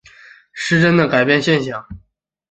[0.51, 1.87] 失真的改变现象。